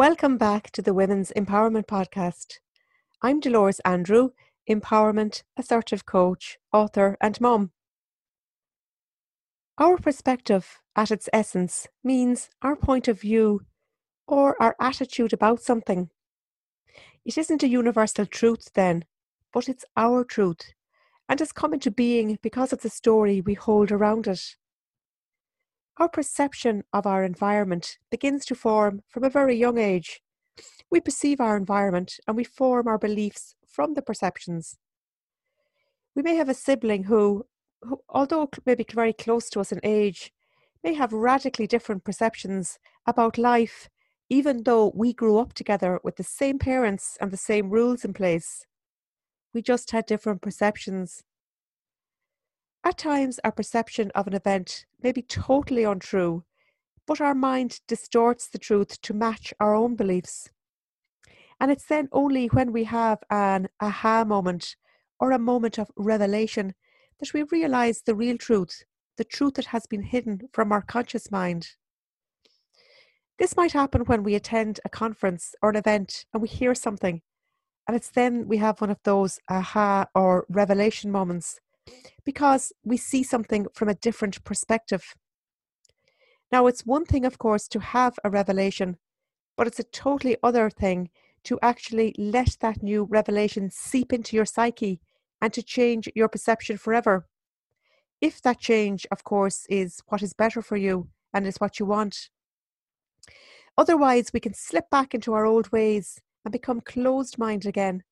Welcome 0.00 0.38
back 0.38 0.70
to 0.70 0.80
the 0.80 0.94
Women's 0.94 1.30
Empowerment 1.36 1.84
Podcast. 1.84 2.60
I'm 3.20 3.38
Dolores 3.38 3.80
Andrew, 3.80 4.30
empowerment, 4.66 5.42
assertive 5.58 6.06
coach, 6.06 6.56
author, 6.72 7.18
and 7.20 7.38
mom. 7.38 7.72
Our 9.76 9.98
perspective, 9.98 10.80
at 10.96 11.10
its 11.10 11.28
essence, 11.34 11.86
means 12.02 12.48
our 12.62 12.76
point 12.76 13.08
of 13.08 13.20
view 13.20 13.60
or 14.26 14.56
our 14.58 14.74
attitude 14.80 15.34
about 15.34 15.60
something. 15.60 16.08
It 17.26 17.36
isn't 17.36 17.62
a 17.62 17.68
universal 17.68 18.24
truth, 18.24 18.70
then, 18.72 19.04
but 19.52 19.68
it's 19.68 19.84
our 19.98 20.24
truth, 20.24 20.72
and 21.28 21.40
has 21.40 21.52
come 21.52 21.74
into 21.74 21.90
being 21.90 22.38
because 22.40 22.72
of 22.72 22.80
the 22.80 22.88
story 22.88 23.42
we 23.42 23.52
hold 23.52 23.92
around 23.92 24.28
it. 24.28 24.56
Our 26.00 26.08
perception 26.08 26.84
of 26.94 27.06
our 27.06 27.22
environment 27.22 27.98
begins 28.10 28.46
to 28.46 28.54
form 28.54 29.02
from 29.06 29.22
a 29.22 29.28
very 29.28 29.54
young 29.54 29.76
age. 29.76 30.22
We 30.90 30.98
perceive 30.98 31.42
our 31.42 31.58
environment 31.58 32.18
and 32.26 32.38
we 32.38 32.44
form 32.44 32.88
our 32.88 32.96
beliefs 32.96 33.54
from 33.68 33.92
the 33.92 34.00
perceptions. 34.00 34.78
We 36.16 36.22
may 36.22 36.36
have 36.36 36.48
a 36.48 36.54
sibling 36.54 37.04
who, 37.04 37.44
who 37.82 38.00
although 38.08 38.48
maybe 38.64 38.86
very 38.90 39.12
close 39.12 39.50
to 39.50 39.60
us 39.60 39.72
in 39.72 39.80
age, 39.82 40.32
may 40.82 40.94
have 40.94 41.12
radically 41.12 41.66
different 41.66 42.02
perceptions 42.02 42.78
about 43.06 43.36
life, 43.36 43.90
even 44.30 44.62
though 44.62 44.92
we 44.94 45.12
grew 45.12 45.36
up 45.36 45.52
together 45.52 46.00
with 46.02 46.16
the 46.16 46.24
same 46.24 46.58
parents 46.58 47.18
and 47.20 47.30
the 47.30 47.36
same 47.36 47.68
rules 47.68 48.06
in 48.06 48.14
place. 48.14 48.64
We 49.52 49.60
just 49.60 49.90
had 49.90 50.06
different 50.06 50.40
perceptions. 50.40 51.24
At 52.82 52.96
times, 52.96 53.38
our 53.44 53.52
perception 53.52 54.10
of 54.14 54.26
an 54.26 54.34
event 54.34 54.86
may 55.02 55.12
be 55.12 55.20
totally 55.22 55.84
untrue, 55.84 56.44
but 57.06 57.20
our 57.20 57.34
mind 57.34 57.80
distorts 57.86 58.48
the 58.48 58.58
truth 58.58 59.00
to 59.02 59.12
match 59.12 59.52
our 59.60 59.74
own 59.74 59.96
beliefs. 59.96 60.48
And 61.60 61.70
it's 61.70 61.84
then 61.84 62.08
only 62.10 62.46
when 62.46 62.72
we 62.72 62.84
have 62.84 63.18
an 63.28 63.68
aha 63.80 64.24
moment 64.24 64.76
or 65.18 65.30
a 65.30 65.38
moment 65.38 65.78
of 65.78 65.90
revelation 65.94 66.74
that 67.18 67.34
we 67.34 67.42
realize 67.42 68.00
the 68.00 68.14
real 68.14 68.38
truth, 68.38 68.84
the 69.18 69.24
truth 69.24 69.54
that 69.54 69.66
has 69.66 69.84
been 69.84 70.02
hidden 70.02 70.48
from 70.50 70.72
our 70.72 70.80
conscious 70.80 71.30
mind. 71.30 71.68
This 73.38 73.56
might 73.56 73.72
happen 73.72 74.02
when 74.02 74.22
we 74.22 74.34
attend 74.34 74.80
a 74.86 74.88
conference 74.88 75.54
or 75.60 75.68
an 75.68 75.76
event 75.76 76.24
and 76.32 76.40
we 76.40 76.48
hear 76.48 76.74
something, 76.74 77.20
and 77.86 77.94
it's 77.94 78.10
then 78.10 78.48
we 78.48 78.56
have 78.56 78.80
one 78.80 78.90
of 78.90 79.02
those 79.04 79.38
aha 79.50 80.06
or 80.14 80.46
revelation 80.48 81.10
moments 81.10 81.60
because 82.24 82.72
we 82.84 82.96
see 82.96 83.22
something 83.22 83.66
from 83.74 83.88
a 83.88 83.94
different 83.94 84.42
perspective. 84.44 85.14
Now, 86.52 86.66
it's 86.66 86.86
one 86.86 87.04
thing, 87.04 87.24
of 87.24 87.38
course, 87.38 87.68
to 87.68 87.80
have 87.80 88.18
a 88.24 88.30
revelation, 88.30 88.96
but 89.56 89.66
it's 89.66 89.78
a 89.78 89.84
totally 89.84 90.36
other 90.42 90.68
thing 90.68 91.10
to 91.44 91.58
actually 91.62 92.14
let 92.18 92.56
that 92.60 92.82
new 92.82 93.04
revelation 93.04 93.70
seep 93.70 94.12
into 94.12 94.36
your 94.36 94.44
psyche 94.44 95.00
and 95.40 95.52
to 95.52 95.62
change 95.62 96.08
your 96.14 96.28
perception 96.28 96.76
forever. 96.76 97.26
If 98.20 98.42
that 98.42 98.58
change, 98.58 99.06
of 99.10 99.24
course, 99.24 99.64
is 99.70 100.02
what 100.08 100.22
is 100.22 100.34
better 100.34 100.60
for 100.60 100.76
you 100.76 101.08
and 101.32 101.46
is 101.46 101.56
what 101.56 101.78
you 101.78 101.86
want. 101.86 102.28
Otherwise, 103.78 104.32
we 104.32 104.40
can 104.40 104.52
slip 104.52 104.90
back 104.90 105.14
into 105.14 105.32
our 105.32 105.46
old 105.46 105.72
ways 105.72 106.20
and 106.44 106.52
become 106.52 106.80
closed 106.80 107.38
minded 107.38 107.68
again. 107.68 108.02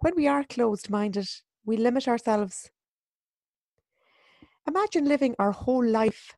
When 0.00 0.14
we 0.16 0.26
are 0.28 0.44
closed 0.44 0.90
minded, 0.90 1.28
we 1.68 1.76
limit 1.76 2.08
ourselves. 2.08 2.70
Imagine 4.66 5.04
living 5.04 5.36
our 5.38 5.52
whole 5.52 5.86
life 5.86 6.34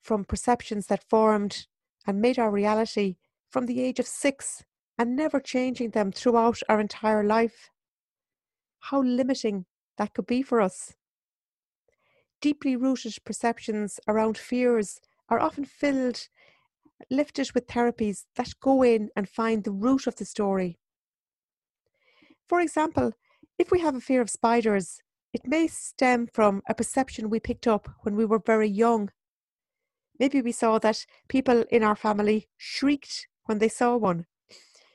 from 0.00 0.24
perceptions 0.24 0.86
that 0.86 1.10
formed 1.10 1.66
and 2.06 2.20
made 2.20 2.38
our 2.38 2.52
reality 2.52 3.16
from 3.50 3.66
the 3.66 3.82
age 3.82 3.98
of 3.98 4.06
six 4.06 4.62
and 4.96 5.16
never 5.16 5.40
changing 5.40 5.90
them 5.90 6.12
throughout 6.12 6.60
our 6.68 6.80
entire 6.80 7.24
life. 7.24 7.70
How 8.78 9.02
limiting 9.02 9.66
that 9.98 10.14
could 10.14 10.26
be 10.26 10.40
for 10.40 10.60
us. 10.60 10.94
Deeply 12.40 12.76
rooted 12.76 13.16
perceptions 13.24 13.98
around 14.06 14.38
fears 14.38 15.00
are 15.28 15.40
often 15.40 15.64
filled, 15.64 16.28
lifted 17.10 17.50
with 17.54 17.66
therapies 17.66 18.24
that 18.36 18.52
go 18.60 18.84
in 18.84 19.10
and 19.16 19.28
find 19.28 19.64
the 19.64 19.72
root 19.72 20.06
of 20.06 20.14
the 20.14 20.24
story. 20.24 20.78
For 22.48 22.60
example, 22.60 23.14
if 23.60 23.70
we 23.70 23.80
have 23.80 23.94
a 23.94 24.00
fear 24.00 24.22
of 24.22 24.30
spiders, 24.30 25.02
it 25.34 25.46
may 25.46 25.66
stem 25.66 26.26
from 26.32 26.62
a 26.66 26.74
perception 26.74 27.28
we 27.28 27.38
picked 27.38 27.66
up 27.66 27.90
when 28.00 28.16
we 28.16 28.24
were 28.24 28.38
very 28.38 28.66
young. 28.68 29.10
Maybe 30.18 30.40
we 30.40 30.50
saw 30.50 30.78
that 30.78 31.04
people 31.28 31.64
in 31.70 31.82
our 31.82 31.94
family 31.94 32.48
shrieked 32.56 33.28
when 33.44 33.58
they 33.58 33.68
saw 33.68 33.98
one. 33.98 34.24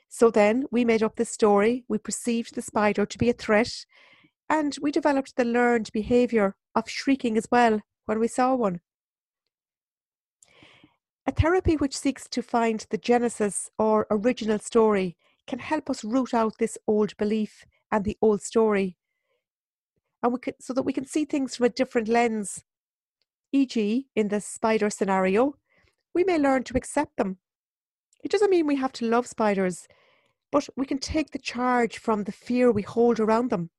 So 0.08 0.32
then 0.32 0.64
we 0.72 0.84
made 0.84 1.04
up 1.04 1.14
this 1.14 1.30
story, 1.30 1.84
we 1.88 1.98
perceived 1.98 2.56
the 2.56 2.62
spider 2.62 3.06
to 3.06 3.18
be 3.18 3.30
a 3.30 3.32
threat, 3.32 3.72
and 4.48 4.76
we 4.82 4.90
developed 4.90 5.36
the 5.36 5.44
learned 5.44 5.92
behaviour 5.92 6.56
of 6.74 6.90
shrieking 6.90 7.36
as 7.36 7.46
well 7.52 7.80
when 8.06 8.18
we 8.18 8.26
saw 8.26 8.56
one. 8.56 8.80
A 11.24 11.30
therapy 11.30 11.76
which 11.76 11.96
seeks 11.96 12.26
to 12.30 12.42
find 12.42 12.84
the 12.90 12.98
genesis 12.98 13.70
or 13.78 14.08
original 14.10 14.58
story 14.58 15.16
can 15.46 15.60
help 15.60 15.88
us 15.88 16.02
root 16.02 16.34
out 16.34 16.58
this 16.58 16.76
old 16.88 17.16
belief 17.16 17.64
and 17.90 18.04
the 18.04 18.16
old 18.20 18.42
story. 18.42 18.96
And 20.22 20.32
we 20.32 20.38
could, 20.38 20.54
so 20.60 20.72
that 20.72 20.82
we 20.82 20.92
can 20.92 21.06
see 21.06 21.24
things 21.24 21.56
from 21.56 21.66
a 21.66 21.70
different 21.70 22.08
lens. 22.08 22.64
E.g., 23.52 24.06
in 24.14 24.28
the 24.28 24.40
spider 24.40 24.90
scenario, 24.90 25.54
we 26.14 26.24
may 26.24 26.38
learn 26.38 26.64
to 26.64 26.76
accept 26.76 27.16
them. 27.16 27.38
It 28.24 28.30
doesn't 28.30 28.50
mean 28.50 28.66
we 28.66 28.76
have 28.76 28.92
to 28.94 29.06
love 29.06 29.26
spiders, 29.26 29.86
but 30.50 30.68
we 30.76 30.86
can 30.86 30.98
take 30.98 31.30
the 31.30 31.38
charge 31.38 31.98
from 31.98 32.24
the 32.24 32.32
fear 32.32 32.72
we 32.72 32.82
hold 32.82 33.20
around 33.20 33.50
them. 33.50 33.70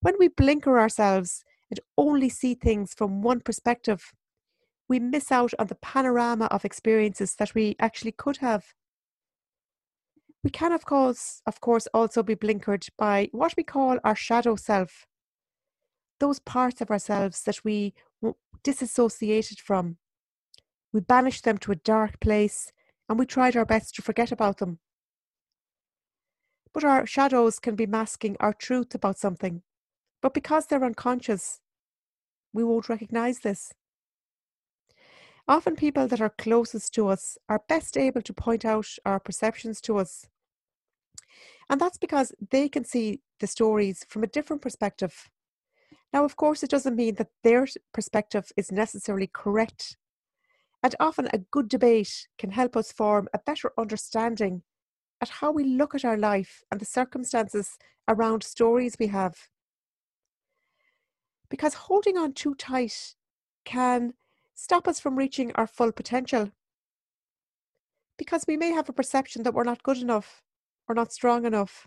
When 0.00 0.14
we 0.18 0.28
blinker 0.28 0.78
ourselves 0.78 1.44
and 1.70 1.80
only 1.96 2.28
see 2.28 2.54
things 2.54 2.92
from 2.92 3.22
one 3.22 3.40
perspective, 3.40 4.12
we 4.88 4.98
miss 4.98 5.32
out 5.32 5.52
on 5.58 5.68
the 5.68 5.76
panorama 5.76 6.44
of 6.46 6.64
experiences 6.64 7.36
that 7.36 7.54
we 7.54 7.74
actually 7.80 8.12
could 8.12 8.36
have. 8.38 8.74
We 10.44 10.50
can, 10.50 10.72
of 10.72 10.84
course, 10.84 11.40
of 11.46 11.62
course, 11.62 11.88
also 11.94 12.22
be 12.22 12.36
blinkered 12.36 12.90
by 12.98 13.30
what 13.32 13.54
we 13.56 13.62
call 13.62 13.98
our 14.04 14.14
shadow 14.14 14.56
self, 14.56 15.06
those 16.20 16.38
parts 16.38 16.82
of 16.82 16.90
ourselves 16.90 17.42
that 17.44 17.64
we 17.64 17.94
disassociated 18.62 19.58
from. 19.58 19.96
We 20.92 21.00
banished 21.00 21.44
them 21.44 21.56
to 21.58 21.72
a 21.72 21.76
dark 21.76 22.20
place 22.20 22.72
and 23.08 23.18
we 23.18 23.24
tried 23.24 23.56
our 23.56 23.64
best 23.64 23.94
to 23.94 24.02
forget 24.02 24.30
about 24.30 24.58
them. 24.58 24.80
But 26.74 26.84
our 26.84 27.06
shadows 27.06 27.58
can 27.58 27.74
be 27.74 27.86
masking 27.86 28.36
our 28.38 28.52
truth 28.52 28.94
about 28.94 29.18
something. 29.18 29.62
But 30.20 30.34
because 30.34 30.66
they're 30.66 30.84
unconscious, 30.84 31.60
we 32.52 32.64
won't 32.64 32.90
recognize 32.90 33.40
this. 33.40 33.72
Often, 35.48 35.76
people 35.76 36.06
that 36.08 36.20
are 36.20 36.30
closest 36.30 36.94
to 36.94 37.08
us 37.08 37.38
are 37.48 37.62
best 37.68 37.96
able 37.96 38.22
to 38.22 38.32
point 38.34 38.64
out 38.64 38.88
our 39.06 39.20
perceptions 39.20 39.80
to 39.82 39.98
us. 39.98 40.26
And 41.70 41.80
that's 41.80 41.98
because 41.98 42.32
they 42.50 42.68
can 42.68 42.84
see 42.84 43.20
the 43.40 43.46
stories 43.46 44.04
from 44.08 44.22
a 44.22 44.28
different 44.28 44.62
perspective. 44.62 45.30
Now, 46.12 46.24
of 46.24 46.36
course, 46.36 46.62
it 46.62 46.70
doesn't 46.70 46.96
mean 46.96 47.16
that 47.16 47.30
their 47.42 47.66
perspective 47.92 48.52
is 48.56 48.70
necessarily 48.70 49.28
correct. 49.32 49.96
And 50.82 50.94
often 51.00 51.28
a 51.32 51.38
good 51.38 51.68
debate 51.68 52.28
can 52.38 52.50
help 52.50 52.76
us 52.76 52.92
form 52.92 53.28
a 53.32 53.38
better 53.38 53.72
understanding 53.78 54.62
at 55.20 55.28
how 55.28 55.50
we 55.50 55.64
look 55.64 55.94
at 55.94 56.04
our 56.04 56.18
life 56.18 56.62
and 56.70 56.80
the 56.80 56.84
circumstances 56.84 57.78
around 58.06 58.42
stories 58.42 58.96
we 58.98 59.06
have. 59.06 59.34
Because 61.48 61.74
holding 61.74 62.18
on 62.18 62.32
too 62.32 62.54
tight 62.54 63.14
can 63.64 64.12
stop 64.54 64.86
us 64.86 65.00
from 65.00 65.16
reaching 65.16 65.52
our 65.54 65.66
full 65.66 65.92
potential. 65.92 66.50
Because 68.18 68.44
we 68.46 68.56
may 68.56 68.70
have 68.70 68.88
a 68.88 68.92
perception 68.92 69.42
that 69.42 69.54
we're 69.54 69.64
not 69.64 69.82
good 69.82 69.98
enough 69.98 70.42
or 70.88 70.94
not 70.94 71.12
strong 71.12 71.44
enough. 71.44 71.86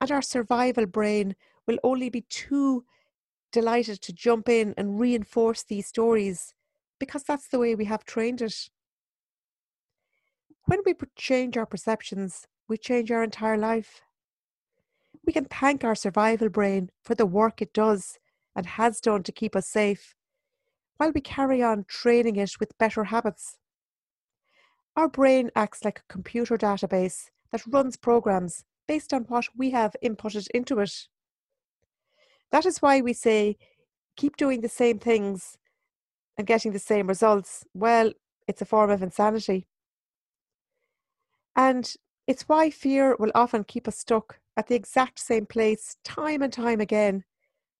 And 0.00 0.10
our 0.10 0.22
survival 0.22 0.86
brain 0.86 1.36
will 1.66 1.78
only 1.82 2.10
be 2.10 2.22
too 2.22 2.84
delighted 3.52 4.00
to 4.02 4.12
jump 4.12 4.48
in 4.48 4.74
and 4.76 5.00
reinforce 5.00 5.62
these 5.62 5.86
stories 5.86 6.54
because 6.98 7.22
that's 7.22 7.48
the 7.48 7.58
way 7.58 7.74
we 7.74 7.84
have 7.86 8.04
trained 8.04 8.42
it. 8.42 8.70
When 10.66 10.80
we 10.84 10.94
change 11.16 11.56
our 11.56 11.66
perceptions, 11.66 12.46
we 12.68 12.76
change 12.76 13.10
our 13.10 13.22
entire 13.22 13.56
life. 13.56 14.02
We 15.24 15.32
can 15.32 15.46
thank 15.46 15.84
our 15.84 15.94
survival 15.94 16.48
brain 16.48 16.90
for 17.02 17.14
the 17.14 17.26
work 17.26 17.62
it 17.62 17.72
does 17.72 18.18
and 18.54 18.66
has 18.66 19.00
done 19.00 19.22
to 19.22 19.32
keep 19.32 19.56
us 19.56 19.68
safe, 19.68 20.14
while 20.96 21.12
we 21.12 21.20
carry 21.20 21.62
on 21.62 21.84
training 21.88 22.36
it 22.36 22.60
with 22.60 22.76
better 22.78 23.04
habits. 23.04 23.56
Our 24.96 25.08
brain 25.08 25.50
acts 25.54 25.84
like 25.84 26.00
a 26.00 26.12
computer 26.12 26.58
database 26.58 27.30
that 27.52 27.62
runs 27.66 27.96
programs 27.96 28.64
based 28.86 29.12
on 29.12 29.22
what 29.24 29.46
we 29.56 29.70
have 29.70 29.94
inputted 30.02 30.48
into 30.54 30.78
it. 30.80 31.08
That 32.50 32.66
is 32.66 32.78
why 32.80 33.00
we 33.00 33.12
say 33.12 33.56
keep 34.16 34.36
doing 34.36 34.60
the 34.60 34.68
same 34.68 34.98
things 34.98 35.58
and 36.36 36.46
getting 36.46 36.72
the 36.72 36.78
same 36.78 37.06
results. 37.06 37.64
Well, 37.74 38.12
it's 38.46 38.62
a 38.62 38.64
form 38.64 38.90
of 38.90 39.02
insanity. 39.02 39.66
And 41.54 41.92
it's 42.26 42.48
why 42.48 42.70
fear 42.70 43.16
will 43.18 43.32
often 43.34 43.64
keep 43.64 43.88
us 43.88 43.98
stuck 43.98 44.40
at 44.56 44.68
the 44.68 44.74
exact 44.74 45.18
same 45.18 45.46
place 45.46 45.96
time 46.04 46.42
and 46.42 46.52
time 46.52 46.80
again 46.80 47.24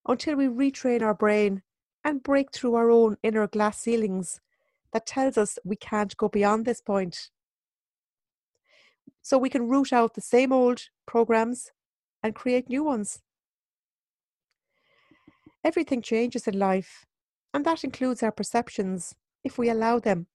until 0.06 0.36
we 0.36 0.46
retrain 0.46 1.02
our 1.02 1.14
brain 1.14 1.62
and 2.04 2.22
break 2.22 2.52
through 2.52 2.74
our 2.74 2.90
own 2.90 3.16
inner 3.22 3.46
glass 3.46 3.78
ceilings 3.78 4.40
that 4.92 5.06
tells 5.06 5.36
us 5.36 5.58
we 5.64 5.76
can't 5.76 6.16
go 6.16 6.28
beyond 6.28 6.64
this 6.64 6.80
point. 6.80 7.30
So 9.22 9.38
we 9.38 9.50
can 9.50 9.68
root 9.68 9.92
out 9.92 10.14
the 10.14 10.20
same 10.20 10.52
old 10.52 10.82
programs 11.06 11.70
and 12.22 12.34
create 12.34 12.68
new 12.68 12.84
ones. 12.84 13.20
Everything 15.64 16.02
changes 16.02 16.46
in 16.46 16.58
life, 16.58 17.04
and 17.52 17.64
that 17.64 17.84
includes 17.84 18.22
our 18.22 18.32
perceptions 18.32 19.14
if 19.44 19.58
we 19.58 19.68
allow 19.68 19.98
them. 19.98 20.26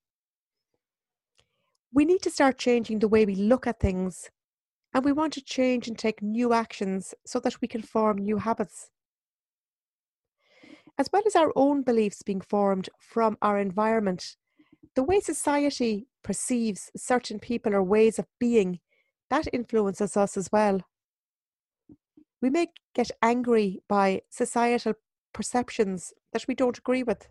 We 1.94 2.06
need 2.06 2.22
to 2.24 2.31
start 2.31 2.58
changing 2.58 3.00
the 3.00 3.08
way 3.08 3.25
we 3.25 3.36
look 3.36 3.68
at 3.68 3.80
things, 3.80 4.30
and 4.94 5.06
we 5.06 5.12
want 5.12 5.34
to 5.34 5.44
change 5.44 5.88
and 5.88 5.98
take 5.98 6.22
new 6.22 6.54
actions 6.54 7.14
so 7.26 7.40
that 7.40 7.62
we 7.62 7.68
can 7.68 7.81
form 7.81 8.18
new 8.18 8.38
habits. 8.38 8.90
As 10.98 11.10
well 11.12 11.24
as 11.26 11.36
our 11.36 11.52
own 11.56 11.81
beliefs 11.81 12.22
being 12.22 12.42
formed 12.42 12.90
from 13.00 13.38
our 13.42 13.58
environment, 13.58 14.36
the 14.96 15.04
way 15.04 15.19
society 15.19 16.08
perceives 16.24 16.90
certain 16.96 17.40
people 17.40 17.74
or 17.75 17.84
ways 17.84 18.18
of 18.18 18.25
being, 18.40 18.80
that 19.30 19.48
influences 19.54 20.16
us 20.18 20.38
as 20.38 20.52
well. 20.52 20.81
We 22.42 22.50
may 22.50 22.68
get 22.94 23.12
angry 23.22 23.81
by 23.88 24.22
societal 24.30 24.94
perceptions 25.34 26.14
that 26.31 26.46
we 26.48 26.56
don't 26.56 26.78
agree 26.78 27.04
with. 27.04 27.28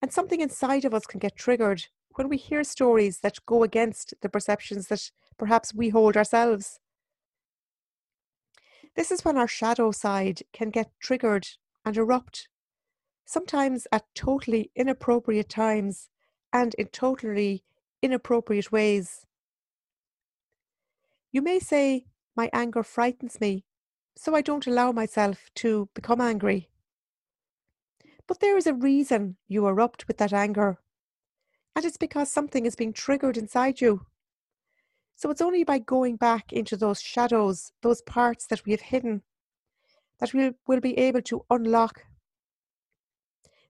And 0.00 0.12
something 0.12 0.40
inside 0.40 0.84
of 0.84 0.94
us 0.94 1.06
can 1.06 1.18
get 1.18 1.36
triggered 1.36 1.86
when 2.14 2.28
we 2.28 2.36
hear 2.36 2.64
stories 2.64 3.20
that 3.20 3.44
go 3.46 3.62
against 3.62 4.14
the 4.22 4.28
perceptions 4.28 4.88
that 4.88 5.10
perhaps 5.38 5.74
we 5.74 5.88
hold 5.88 6.16
ourselves. 6.16 6.80
This 8.96 9.10
is 9.10 9.24
when 9.24 9.36
our 9.36 9.46
shadow 9.48 9.90
side 9.90 10.42
can 10.52 10.70
get 10.70 10.90
triggered 11.00 11.48
and 11.84 11.96
erupt, 11.96 12.48
sometimes 13.24 13.86
at 13.92 14.04
totally 14.14 14.70
inappropriate 14.74 15.48
times 15.48 16.08
and 16.58 16.74
in 16.74 16.88
totally 16.88 17.62
inappropriate 18.02 18.72
ways. 18.72 19.26
You 21.30 21.40
may 21.40 21.60
say, 21.60 22.06
My 22.36 22.50
anger 22.52 22.82
frightens 22.82 23.40
me, 23.40 23.64
so 24.16 24.34
I 24.34 24.42
don't 24.42 24.66
allow 24.66 24.90
myself 24.90 25.50
to 25.56 25.88
become 25.94 26.20
angry. 26.20 26.68
But 28.26 28.40
there 28.40 28.56
is 28.56 28.66
a 28.66 28.74
reason 28.74 29.36
you 29.46 29.66
erupt 29.66 30.08
with 30.08 30.18
that 30.18 30.32
anger, 30.32 30.78
and 31.76 31.84
it's 31.84 31.96
because 31.96 32.30
something 32.30 32.66
is 32.66 32.74
being 32.74 32.92
triggered 32.92 33.36
inside 33.36 33.80
you. 33.80 34.06
So 35.14 35.30
it's 35.30 35.40
only 35.40 35.64
by 35.64 35.78
going 35.78 36.16
back 36.16 36.52
into 36.52 36.76
those 36.76 37.00
shadows, 37.00 37.72
those 37.82 38.02
parts 38.02 38.46
that 38.46 38.64
we 38.64 38.72
have 38.72 38.80
hidden, 38.80 39.22
that 40.18 40.34
we'll, 40.34 40.52
we'll 40.66 40.80
be 40.80 40.98
able 40.98 41.22
to 41.22 41.44
unlock 41.50 42.04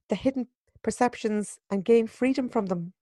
the 0.08 0.14
hidden 0.14 0.48
perceptions 0.82 1.58
and 1.70 1.84
gain 1.84 2.06
freedom 2.06 2.48
from 2.48 2.66
them. 2.66 2.92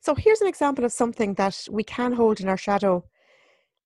So 0.00 0.14
here's 0.14 0.40
an 0.40 0.48
example 0.48 0.84
of 0.84 0.92
something 0.92 1.34
that 1.34 1.66
we 1.70 1.84
can 1.84 2.12
hold 2.12 2.40
in 2.40 2.48
our 2.48 2.56
shadow 2.56 3.04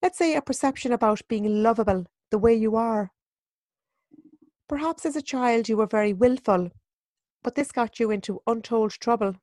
Let's 0.04 0.18
say 0.18 0.36
a 0.36 0.42
perception 0.42 0.92
about 0.92 1.26
being 1.28 1.62
lovable 1.62 2.04
the 2.30 2.36
way 2.36 2.54
you 2.54 2.76
are. 2.76 3.10
Perhaps 4.68 5.06
as 5.06 5.16
a 5.16 5.22
child 5.22 5.66
you 5.66 5.78
were 5.78 5.86
very 5.86 6.12
willful, 6.12 6.70
but 7.42 7.54
this 7.54 7.72
got 7.72 7.98
you 7.98 8.10
into 8.10 8.42
untold 8.46 8.90
trouble. 8.90 9.36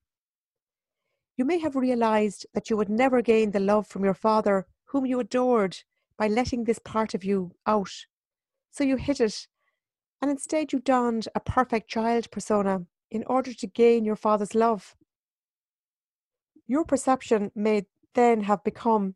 You 1.35 1.45
may 1.45 1.57
have 1.57 1.75
realized 1.75 2.45
that 2.53 2.69
you 2.69 2.77
would 2.77 2.89
never 2.89 3.23
gain 3.23 3.49
the 3.49 3.59
love 3.59 3.87
from 3.87 4.03
your 4.03 4.13
father, 4.13 4.67
whom 4.85 5.07
you 5.07 5.19
adored, 5.19 5.79
by 6.15 6.27
letting 6.27 6.65
this 6.65 6.77
part 6.77 7.15
of 7.15 7.23
you 7.23 7.53
out. 7.65 8.05
So 8.69 8.83
you 8.83 8.97
hid 8.97 9.19
it, 9.19 9.47
and 10.21 10.29
instead 10.29 10.71
you 10.71 10.79
donned 10.79 11.27
a 11.33 11.39
perfect 11.39 11.89
child 11.89 12.29
persona 12.31 12.85
in 13.09 13.23
order 13.25 13.53
to 13.53 13.67
gain 13.67 14.05
your 14.05 14.15
father's 14.15 14.53
love. 14.53 14.95
Your 16.67 16.85
perception 16.85 17.51
may 17.55 17.87
then 18.13 18.41
have 18.41 18.63
become 18.63 19.15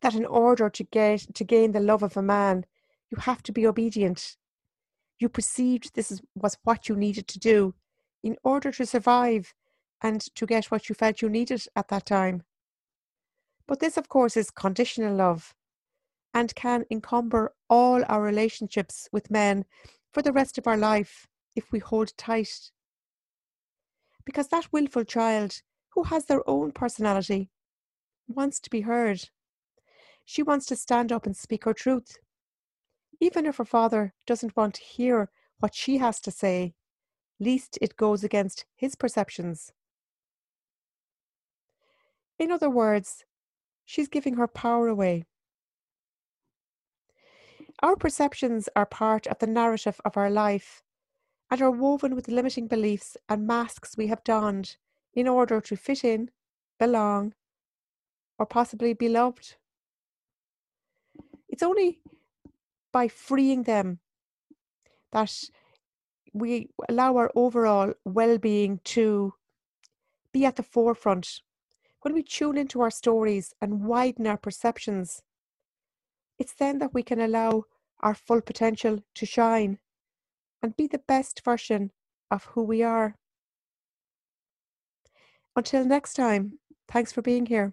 that 0.00 0.14
in 0.14 0.24
order 0.26 0.68
to 0.70 0.84
get 0.84 1.34
to 1.34 1.44
gain 1.44 1.72
the 1.72 1.80
love 1.80 2.02
of 2.02 2.16
a 2.16 2.22
man, 2.22 2.64
you 3.10 3.18
have 3.20 3.42
to 3.44 3.52
be 3.52 3.66
obedient. 3.66 4.36
You 5.18 5.28
perceived 5.28 5.94
this 5.94 6.20
was 6.34 6.56
what 6.64 6.88
you 6.88 6.96
needed 6.96 7.28
to 7.28 7.38
do 7.38 7.74
in 8.22 8.36
order 8.42 8.72
to 8.72 8.86
survive 8.86 9.54
and 10.02 10.20
to 10.34 10.46
get 10.46 10.66
what 10.66 10.88
you 10.88 10.94
felt 10.94 11.22
you 11.22 11.28
needed 11.28 11.66
at 11.76 11.88
that 11.88 12.06
time. 12.06 12.42
But 13.66 13.80
this, 13.80 13.96
of 13.96 14.08
course, 14.08 14.36
is 14.36 14.50
conditional 14.50 15.14
love 15.14 15.54
and 16.34 16.54
can 16.56 16.84
encumber 16.90 17.54
all 17.70 18.02
our 18.08 18.20
relationships 18.20 19.08
with 19.12 19.30
men 19.30 19.64
for 20.12 20.20
the 20.20 20.32
rest 20.32 20.58
of 20.58 20.66
our 20.66 20.76
life 20.76 21.28
if 21.54 21.70
we 21.70 21.78
hold 21.78 22.16
tight. 22.18 22.70
Because 24.24 24.48
that 24.48 24.72
willful 24.72 25.04
child, 25.04 25.62
who 25.90 26.02
has 26.04 26.26
their 26.26 26.48
own 26.50 26.72
personality, 26.72 27.50
wants 28.26 28.58
to 28.60 28.70
be 28.70 28.80
heard. 28.80 29.28
She 30.24 30.42
wants 30.42 30.66
to 30.66 30.76
stand 30.76 31.12
up 31.12 31.24
and 31.24 31.36
speak 31.36 31.64
her 31.64 31.74
truth. 31.74 32.18
Even 33.20 33.46
if 33.46 33.58
her 33.58 33.64
father 33.64 34.14
doesn't 34.26 34.56
want 34.56 34.74
to 34.74 34.82
hear 34.82 35.30
what 35.60 35.74
she 35.74 35.98
has 35.98 36.20
to 36.20 36.30
say, 36.30 36.74
least 37.38 37.78
it 37.80 37.96
goes 37.96 38.24
against 38.24 38.64
his 38.74 38.96
perceptions. 38.96 39.72
In 42.38 42.50
other 42.50 42.70
words, 42.70 43.24
she's 43.84 44.08
giving 44.08 44.34
her 44.34 44.48
power 44.48 44.88
away. 44.88 45.26
Our 47.82 47.96
perceptions 47.96 48.68
are 48.76 48.86
part 48.86 49.26
of 49.26 49.38
the 49.38 49.46
narrative 49.46 50.00
of 50.04 50.16
our 50.16 50.30
life 50.30 50.82
and 51.50 51.60
are 51.60 51.70
woven 51.70 52.14
with 52.14 52.28
limiting 52.28 52.66
beliefs 52.66 53.16
and 53.28 53.46
masks 53.46 53.96
we 53.96 54.06
have 54.06 54.24
donned 54.24 54.76
in 55.12 55.28
order 55.28 55.60
to 55.60 55.76
fit 55.76 56.04
in, 56.04 56.30
belong, 56.78 57.34
or 58.38 58.46
possibly 58.46 58.94
be 58.94 59.08
loved. 59.08 59.56
It's 61.48 61.62
only 61.62 62.00
by 62.92 63.08
freeing 63.08 63.64
them 63.64 64.00
that 65.12 65.32
we 66.32 66.68
allow 66.88 67.16
our 67.16 67.30
overall 67.36 67.92
well 68.04 68.38
being 68.38 68.80
to 68.84 69.34
be 70.32 70.44
at 70.44 70.56
the 70.56 70.62
forefront. 70.62 71.40
When 72.02 72.12
we 72.14 72.22
tune 72.22 72.58
into 72.58 72.80
our 72.80 72.90
stories 72.90 73.54
and 73.60 73.84
widen 73.84 74.26
our 74.26 74.36
perceptions, 74.36 75.22
it's 76.38 76.54
then 76.54 76.78
that 76.78 76.94
we 76.94 77.02
can 77.02 77.20
allow 77.20 77.64
our 78.00 78.14
full 78.14 78.40
potential 78.40 78.98
to 79.14 79.26
shine 79.26 79.78
and 80.62 80.76
be 80.76 80.86
the 80.86 81.02
best 81.06 81.42
version 81.44 81.90
of 82.30 82.44
who 82.44 82.62
we 82.62 82.82
are. 82.82 83.16
Until 85.56 85.84
next 85.84 86.14
time, 86.14 86.58
thanks 86.88 87.12
for 87.12 87.22
being 87.22 87.46
here. 87.46 87.72